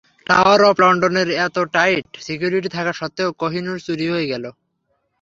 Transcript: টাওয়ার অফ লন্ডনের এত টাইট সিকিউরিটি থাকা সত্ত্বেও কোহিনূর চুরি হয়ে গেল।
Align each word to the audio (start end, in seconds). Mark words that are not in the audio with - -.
টাওয়ার 0.27 0.61
অফ 0.69 0.75
লন্ডনের 0.83 1.29
এত 1.45 1.57
টাইট 1.73 2.07
সিকিউরিটি 2.25 2.69
থাকা 2.77 2.91
সত্ত্বেও 2.99 3.29
কোহিনূর 3.41 3.77
চুরি 3.85 4.05
হয়ে 4.13 4.29
গেল। 4.31 4.43